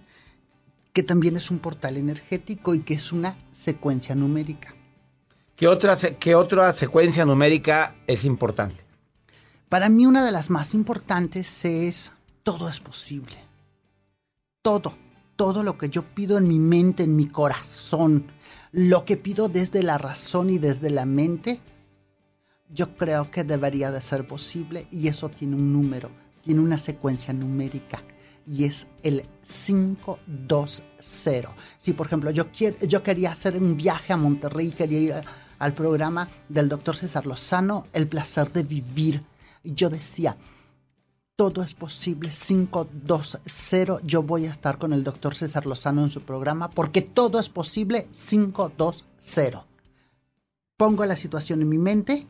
Que 0.95 1.03
también 1.03 1.35
es 1.35 1.51
un 1.51 1.59
portal 1.59 1.97
energético 1.97 2.73
y 2.73 2.79
que 2.79 2.93
es 2.93 3.11
una 3.11 3.35
secuencia 3.51 4.15
numérica. 4.15 4.73
¿Qué 5.57 5.67
otra, 5.67 5.97
qué 5.97 6.35
otra 6.35 6.71
secuencia 6.71 7.25
numérica 7.25 7.97
es 8.07 8.23
importante? 8.23 8.81
Para 9.67 9.89
mí 9.89 10.05
una 10.05 10.25
de 10.25 10.31
las 10.31 10.49
más 10.49 10.73
importantes 10.73 11.65
es 11.65 12.13
todo 12.43 12.69
es 12.69 12.79
posible. 12.79 13.35
Todo, 14.61 14.93
todo 15.35 15.63
lo 15.63 15.77
que 15.77 15.89
yo 15.89 16.01
pido 16.01 16.37
en 16.37 16.47
mi 16.47 16.59
mente, 16.59 17.03
en 17.03 17.17
mi 17.17 17.27
corazón, 17.27 18.27
lo 18.71 19.03
que 19.03 19.17
pido 19.17 19.49
desde 19.49 19.83
la 19.83 19.97
razón 19.97 20.49
y 20.49 20.59
desde 20.59 20.89
la 20.89 21.05
mente, 21.05 21.59
yo 22.69 22.95
creo 22.95 23.29
que 23.31 23.43
debería 23.43 23.91
de 23.91 23.99
ser 23.99 24.25
posible 24.25 24.87
y 24.91 25.09
eso 25.09 25.27
tiene 25.27 25.57
un 25.57 25.73
número, 25.73 26.09
tiene 26.41 26.61
una 26.61 26.77
secuencia 26.77 27.33
numérica 27.33 28.01
y 28.47 28.65
es 28.65 28.87
el 29.03 29.25
520. 29.41 31.49
Si 31.77 31.93
por 31.93 32.07
ejemplo 32.07 32.31
yo, 32.31 32.51
quiero, 32.51 32.77
yo 32.85 33.03
quería 33.03 33.31
hacer 33.31 33.57
un 33.57 33.75
viaje 33.75 34.13
a 34.13 34.17
Monterrey, 34.17 34.71
quería 34.71 34.99
ir 34.99 35.13
al 35.59 35.73
programa 35.73 36.27
del 36.49 36.69
doctor 36.69 36.95
César 36.95 37.25
Lozano, 37.25 37.87
El 37.93 38.07
placer 38.07 38.51
de 38.51 38.63
vivir, 38.63 39.23
yo 39.63 39.89
decía, 39.89 40.37
todo 41.35 41.63
es 41.63 41.73
posible, 41.73 42.29
520, 42.29 44.01
yo 44.03 44.23
voy 44.23 44.45
a 44.45 44.51
estar 44.51 44.77
con 44.77 44.93
el 44.93 45.03
doctor 45.03 45.35
César 45.35 45.65
Lozano 45.65 46.03
en 46.03 46.09
su 46.09 46.21
programa, 46.21 46.69
porque 46.69 47.01
todo 47.01 47.39
es 47.39 47.49
posible, 47.49 48.07
520. 48.11 49.59
Pongo 50.77 51.05
la 51.05 51.15
situación 51.15 51.61
en 51.61 51.69
mi 51.69 51.77
mente, 51.77 52.27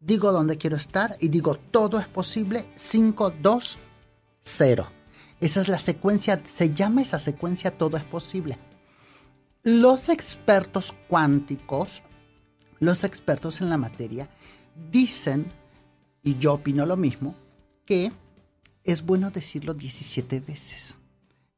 digo 0.00 0.32
dónde 0.32 0.58
quiero 0.58 0.76
estar 0.76 1.16
y 1.20 1.28
digo 1.28 1.54
todo 1.54 1.98
es 1.98 2.08
posible, 2.08 2.66
520. 2.76 5.01
Esa 5.42 5.60
es 5.60 5.66
la 5.66 5.78
secuencia, 5.78 6.40
se 6.54 6.72
llama 6.72 7.02
esa 7.02 7.18
secuencia 7.18 7.76
todo 7.76 7.96
es 7.96 8.04
posible. 8.04 8.58
Los 9.64 10.08
expertos 10.08 10.94
cuánticos, 11.08 12.04
los 12.78 13.02
expertos 13.02 13.60
en 13.60 13.68
la 13.68 13.76
materia, 13.76 14.30
dicen, 14.92 15.52
y 16.22 16.38
yo 16.38 16.54
opino 16.54 16.86
lo 16.86 16.96
mismo, 16.96 17.34
que 17.84 18.12
es 18.84 19.04
bueno 19.04 19.32
decirlo 19.32 19.74
17 19.74 20.38
veces, 20.38 20.94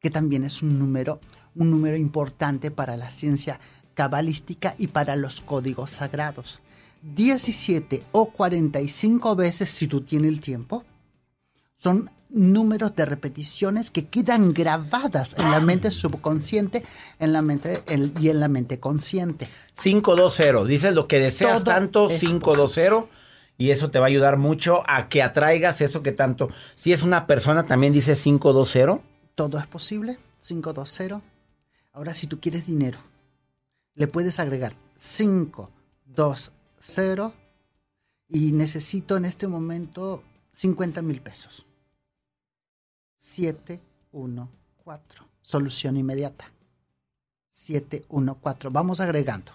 que 0.00 0.10
también 0.10 0.44
es 0.44 0.62
un 0.62 0.78
número, 0.78 1.20
un 1.54 1.70
número 1.70 1.98
importante 1.98 2.70
para 2.70 2.96
la 2.96 3.10
ciencia 3.10 3.60
cabalística 3.92 4.74
y 4.78 4.86
para 4.86 5.14
los 5.14 5.42
códigos 5.42 5.90
sagrados. 5.90 6.60
17 7.02 8.02
o 8.12 8.30
45 8.30 9.36
veces 9.36 9.68
si 9.68 9.88
tú 9.88 10.00
tienes 10.00 10.30
el 10.30 10.40
tiempo, 10.40 10.84
son 11.78 12.10
números 12.30 12.94
de 12.96 13.04
repeticiones 13.06 13.90
que 13.90 14.06
quedan 14.06 14.52
grabadas 14.52 15.36
en 15.38 15.50
la 15.50 15.60
mente 15.60 15.90
subconsciente 15.90 16.84
en 17.18 17.32
la 17.32 17.42
mente, 17.42 17.82
el- 17.86 18.12
y 18.20 18.28
en 18.30 18.40
la 18.40 18.48
mente 18.48 18.80
consciente. 18.80 19.48
520. 19.80 20.66
Dices 20.66 20.94
lo 20.94 21.06
que 21.06 21.20
deseas 21.20 21.62
Todo 21.62 21.74
tanto, 21.74 22.10
es 22.10 22.20
520. 22.20 23.08
y 23.56 23.70
eso 23.70 23.90
te 23.90 23.98
va 24.00 24.06
a 24.06 24.08
ayudar 24.08 24.36
mucho 24.36 24.82
a 24.88 25.08
que 25.08 25.22
atraigas 25.22 25.80
eso 25.80 26.02
que 26.02 26.12
tanto. 26.12 26.48
Si 26.74 26.92
es 26.92 27.02
una 27.02 27.26
persona, 27.26 27.66
también 27.66 27.92
dice 27.92 28.16
520. 28.16 29.00
Todo 29.34 29.58
es 29.58 29.66
posible, 29.66 30.18
520. 30.40 31.20
Ahora, 31.92 32.14
si 32.14 32.26
tú 32.26 32.40
quieres 32.40 32.66
dinero, 32.66 32.98
le 33.94 34.08
puedes 34.08 34.40
agregar 34.40 34.74
520 34.96 37.32
y 38.28 38.52
necesito 38.52 39.16
en 39.16 39.24
este 39.24 39.46
momento 39.46 40.22
50 40.54 41.02
mil 41.02 41.20
pesos. 41.20 41.66
714. 43.24 45.24
Solución 45.40 45.96
inmediata. 45.96 46.52
714. 47.50 48.68
Vamos 48.70 49.00
agregando. 49.00 49.52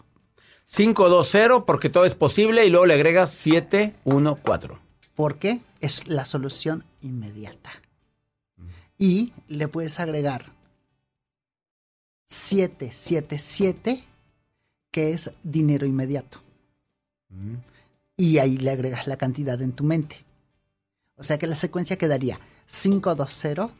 520 0.65 1.65
porque 1.65 1.89
todo 1.89 2.05
es 2.05 2.15
posible 2.15 2.65
y 2.65 2.69
luego 2.69 2.87
le 2.87 2.95
agregas 2.95 3.31
714. 3.31 4.69
Porque 5.15 5.61
es 5.81 6.07
la 6.07 6.25
solución 6.25 6.83
inmediata. 7.01 7.69
Y 8.97 9.33
le 9.47 9.67
puedes 9.67 9.99
agregar 9.99 10.51
777 12.27 14.03
que 14.91 15.11
es 15.11 15.31
dinero 15.43 15.85
inmediato. 15.85 16.39
Y 18.17 18.39
ahí 18.39 18.57
le 18.57 18.71
agregas 18.71 19.07
la 19.07 19.17
cantidad 19.17 19.61
en 19.61 19.73
tu 19.73 19.83
mente. 19.83 20.25
O 21.15 21.23
sea 21.23 21.37
que 21.37 21.47
la 21.47 21.55
secuencia 21.55 21.97
quedaría 21.97 22.39
520 22.69 23.73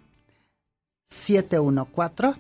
714 1.08 2.40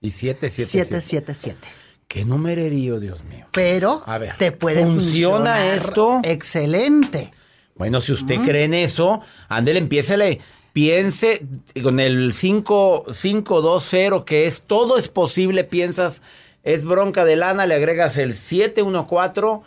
y 0.00 0.10
777. 0.10 1.00
777. 1.00 1.58
Qué 2.06 2.24
numererío, 2.24 3.00
Dios 3.00 3.24
mío. 3.24 3.46
Pero 3.52 4.02
A 4.06 4.18
ver, 4.18 4.36
te 4.36 4.52
puede 4.52 4.82
¿funciona 4.82 5.54
funcionar 5.56 5.74
esto? 5.74 6.20
Excelente. 6.22 7.30
Bueno, 7.76 8.00
si 8.00 8.12
usted 8.12 8.36
cree 8.44 8.64
en 8.64 8.74
eso, 8.74 9.20
ándele, 9.48 9.78
empiécele. 9.80 10.40
Piense 10.72 11.44
con 11.82 11.98
el 12.00 12.34
5, 12.34 13.06
520, 13.06 14.24
que 14.24 14.46
es 14.46 14.62
todo 14.62 14.98
es 14.98 15.08
posible, 15.08 15.64
piensas, 15.64 16.22
es 16.64 16.84
bronca 16.84 17.24
de 17.24 17.36
lana, 17.36 17.66
le 17.66 17.74
agregas 17.74 18.16
el 18.18 18.34
714 18.34 19.60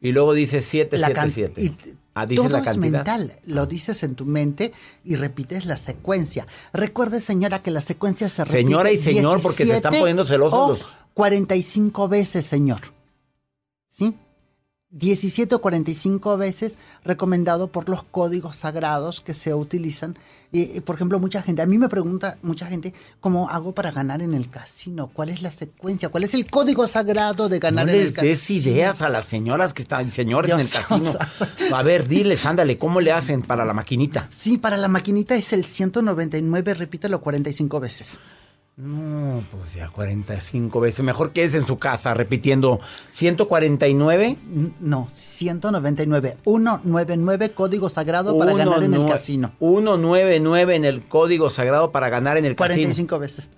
y 0.00 0.12
luego 0.12 0.32
can- 0.32 1.30
777. 1.30 1.62
y 1.62 1.94
Ah, 2.14 2.26
dices 2.26 2.48
todo 2.48 2.58
la 2.60 2.70
es 2.70 2.76
mental. 2.76 3.38
Lo 3.44 3.66
dices 3.66 4.02
en 4.04 4.14
tu 4.14 4.24
mente 4.24 4.72
y 5.04 5.16
repites 5.16 5.66
la 5.66 5.76
secuencia. 5.76 6.46
Recuerde, 6.72 7.20
señora, 7.20 7.60
que 7.62 7.70
la 7.72 7.80
secuencia 7.80 8.28
se 8.30 8.44
repite 8.44 8.58
Señora 8.62 8.90
y 8.92 8.98
señor, 8.98 9.42
porque 9.42 9.64
se 9.66 9.76
están 9.76 9.90
17 9.92 9.98
poniendo 10.00 10.24
celosos 10.24 10.58
o 10.58 10.68
los- 10.68 10.92
45 11.14 12.08
veces, 12.08 12.46
señor. 12.46 12.80
¿Sí? 13.88 14.16
17 14.96 15.56
o 15.56 15.60
45 15.60 16.36
veces 16.36 16.78
recomendado 17.04 17.66
por 17.68 17.88
los 17.88 18.04
códigos 18.04 18.56
sagrados 18.56 19.20
que 19.20 19.34
se 19.34 19.52
utilizan. 19.52 20.16
Y, 20.52 20.76
y, 20.76 20.80
por 20.80 20.94
ejemplo, 20.94 21.18
mucha 21.18 21.42
gente, 21.42 21.62
a 21.62 21.66
mí 21.66 21.78
me 21.78 21.88
pregunta 21.88 22.38
mucha 22.42 22.66
gente, 22.66 22.94
¿cómo 23.20 23.50
hago 23.50 23.72
para 23.74 23.90
ganar 23.90 24.22
en 24.22 24.34
el 24.34 24.48
casino? 24.48 25.10
¿Cuál 25.12 25.30
es 25.30 25.42
la 25.42 25.50
secuencia? 25.50 26.10
¿Cuál 26.10 26.22
es 26.22 26.34
el 26.34 26.46
código 26.48 26.86
sagrado 26.86 27.48
de 27.48 27.56
No 27.56 27.62
ganar 27.62 27.88
en 27.88 27.94
el 27.96 28.04
les 28.04 28.14
casino? 28.14 28.28
des 28.30 28.50
ideas 28.50 29.02
a 29.02 29.08
las 29.08 29.24
señoras 29.26 29.72
que 29.74 29.82
están, 29.82 30.12
señores 30.12 30.52
en 30.52 30.60
el 30.60 30.70
casino. 30.70 31.12
A 31.72 31.82
ver, 31.82 32.06
diles, 32.06 32.46
ándale, 32.46 32.78
¿cómo 32.78 33.00
le 33.00 33.10
hacen 33.10 33.42
para 33.42 33.64
la 33.64 33.72
maquinita? 33.72 34.28
Sí, 34.30 34.58
para 34.58 34.76
la 34.76 34.86
maquinita 34.86 35.34
es 35.34 35.52
el 35.52 35.64
199, 35.64 36.74
repítelo 36.74 37.20
45 37.20 37.80
veces. 37.80 38.20
No, 38.76 39.40
pues 39.52 39.74
ya 39.74 39.88
45 39.88 40.80
veces. 40.80 41.04
Mejor 41.04 41.32
que 41.32 41.44
es 41.44 41.54
en 41.54 41.64
su 41.64 41.78
casa 41.78 42.12
repitiendo 42.12 42.80
149. 43.12 44.36
N- 44.52 44.72
No, 44.80 45.06
199. 45.14 46.38
199, 46.42 47.52
código 47.52 47.88
sagrado 47.88 48.36
para 48.36 48.52
ganar 48.54 48.82
en 48.82 48.94
el 48.94 49.06
casino. 49.06 49.52
199 49.60 50.74
en 50.76 50.84
el 50.84 51.02
código 51.02 51.50
sagrado 51.50 51.92
para 51.92 52.08
ganar 52.08 52.36
en 52.36 52.46
el 52.46 52.56
casino. 52.56 52.74
45 52.74 53.18
veces. 53.20 53.50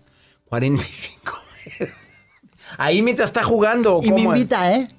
45 0.50 1.32
veces. 1.64 1.94
Ahí 2.78 3.00
mientras 3.00 3.30
está 3.30 3.42
jugando. 3.42 4.00
Y 4.02 4.10
me 4.12 4.20
invita, 4.22 4.74
¿eh? 4.74 4.90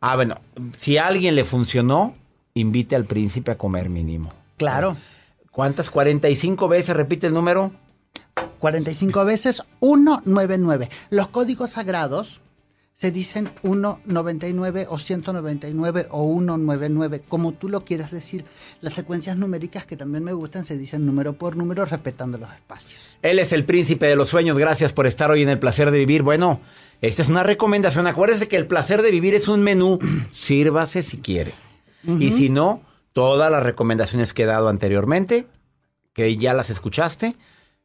Ah, 0.00 0.16
bueno, 0.16 0.40
si 0.78 0.96
a 0.98 1.06
alguien 1.06 1.36
le 1.36 1.44
funcionó, 1.44 2.14
invite 2.54 2.96
al 2.96 3.04
príncipe 3.04 3.52
a 3.52 3.56
comer 3.58 3.88
mínimo. 3.88 4.30
Claro. 4.56 4.96
¿Cuántas? 5.52 5.90
45 5.90 6.66
veces 6.66 6.96
repite 6.96 7.28
el 7.28 7.34
número. 7.34 7.70
45 8.64 9.26
veces 9.26 9.62
199. 9.80 10.88
Los 11.10 11.28
códigos 11.28 11.72
sagrados 11.72 12.40
se 12.94 13.10
dicen 13.10 13.50
199 13.60 14.86
o 14.88 14.98
199 14.98 16.06
o 16.10 16.32
199, 16.32 17.24
como 17.28 17.52
tú 17.52 17.68
lo 17.68 17.84
quieras 17.84 18.10
decir. 18.10 18.46
Las 18.80 18.94
secuencias 18.94 19.36
numéricas 19.36 19.84
que 19.84 19.98
también 19.98 20.24
me 20.24 20.32
gustan 20.32 20.64
se 20.64 20.78
dicen 20.78 21.04
número 21.04 21.34
por 21.34 21.56
número, 21.56 21.84
respetando 21.84 22.38
los 22.38 22.50
espacios. 22.54 23.18
Él 23.20 23.38
es 23.38 23.52
el 23.52 23.66
príncipe 23.66 24.06
de 24.06 24.16
los 24.16 24.30
sueños. 24.30 24.56
Gracias 24.56 24.94
por 24.94 25.06
estar 25.06 25.30
hoy 25.30 25.42
en 25.42 25.50
el 25.50 25.58
placer 25.58 25.90
de 25.90 25.98
vivir. 25.98 26.22
Bueno, 26.22 26.62
esta 27.02 27.20
es 27.20 27.28
una 27.28 27.42
recomendación. 27.42 28.06
Acuérdese 28.06 28.48
que 28.48 28.56
el 28.56 28.66
placer 28.66 29.02
de 29.02 29.10
vivir 29.10 29.34
es 29.34 29.46
un 29.46 29.60
menú. 29.60 29.98
Sírvase 30.32 31.02
si 31.02 31.18
quiere. 31.18 31.52
Y 32.18 32.30
si 32.30 32.48
no, 32.48 32.80
todas 33.12 33.52
las 33.52 33.62
recomendaciones 33.62 34.32
que 34.32 34.44
he 34.44 34.46
dado 34.46 34.70
anteriormente, 34.70 35.48
que 36.14 36.38
ya 36.38 36.54
las 36.54 36.70
escuchaste, 36.70 37.36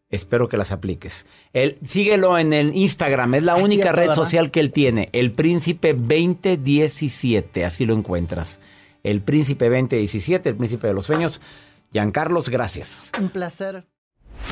espero 0.10 0.50
que 0.50 0.58
las 0.58 0.72
apliques. 0.72 1.26
Él, 1.54 1.78
síguelo 1.86 2.38
en 2.38 2.54
el 2.54 2.76
Instagram. 2.76 3.36
Es 3.36 3.44
la 3.44 3.56
única 3.56 3.92
red 3.92 4.10
¿verdad? 4.10 4.16
social 4.16 4.52
que 4.52 4.60
él 4.60 4.72
tiene. 4.72 5.10
El 5.14 5.32
príncipe 5.32 5.94
2017. 5.94 7.66
Así 7.66 7.86
lo 7.86 7.94
encuentras. 7.94 8.60
El 9.04 9.22
príncipe 9.22 9.70
2017, 9.70 10.50
el 10.50 10.56
príncipe 10.56 10.88
de 10.88 10.94
los 10.94 11.06
sueños. 11.06 11.42
Giancarlos, 11.92 12.50
gracias. 12.50 13.12
Un 13.20 13.30
placer. 13.30 13.86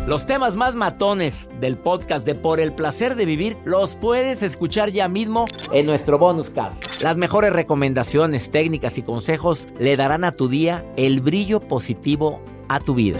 Los 0.06 0.26
temas 0.26 0.56
más 0.56 0.76
matones 0.76 1.50
del 1.60 1.78
podcast 1.78 2.26
de 2.26 2.36
Por 2.36 2.60
el 2.60 2.74
placer 2.74 3.16
de 3.16 3.26
vivir 3.26 3.58
los 3.66 3.96
puedes 3.96 4.44
escuchar 4.44 4.92
ya 4.92 5.08
mismo 5.08 5.46
en 5.72 5.86
nuestro 5.86 6.18
bonus 6.18 6.50
cast. 6.50 7.02
Las 7.02 7.18
mejores 7.18 7.52
recomendaciones, 7.52 8.52
técnicas 8.52 8.98
y 8.98 9.02
consejos 9.02 9.68
le 9.80 9.98
darán 9.98 10.24
a 10.24 10.32
tu 10.32 10.48
día 10.50 10.86
el 10.98 11.22
brillo 11.22 11.60
positivo 11.62 12.42
a 12.70 12.80
tu 12.80 12.96
vida. 12.96 13.20